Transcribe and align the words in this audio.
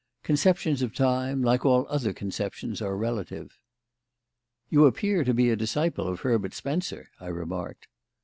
Conceptions 0.23 0.81
of 0.81 0.95
time, 0.95 1.43
like 1.43 1.63
all 1.63 1.85
other 1.87 2.11
conceptions, 2.11 2.81
are 2.81 2.97
relative." 2.97 3.59
"You 4.67 4.87
appear 4.87 5.23
to 5.23 5.31
be 5.35 5.51
a 5.51 5.55
disciple 5.55 6.07
of 6.07 6.21
Herbert 6.21 6.55
Spencer," 6.55 7.11
I 7.19 7.27
remarked. 7.27 7.85